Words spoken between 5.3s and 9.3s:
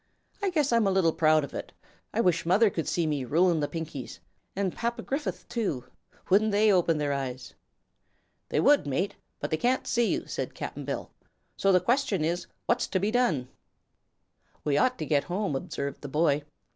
too. Wouldn't they open their eyes?" "They would, mate;